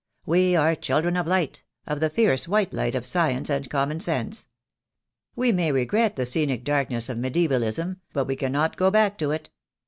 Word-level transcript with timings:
We 0.25 0.55
are 0.55 0.73
children 0.73 1.15
of 1.15 1.27
light— 1.27 1.63
of 1.85 1.99
the 1.99 2.09
fierce 2.09 2.47
white 2.47 2.73
light 2.73 2.95
of 2.95 3.05
science 3.05 3.51
and 3.51 3.69
common 3.69 3.99
sense. 3.99 4.47
We 5.35 5.51
may 5.51 5.71
regret 5.71 6.15
the 6.15 6.25
scenic 6.25 6.63
darkness 6.63 7.07
of 7.07 7.19
medievalism, 7.19 7.97
but 8.11 8.25
we 8.25 8.35
can 8.35 8.51
not 8.51 8.77
go 8.77 8.89
back 8.89 9.19
to 9.19 9.29
it. 9.29 9.51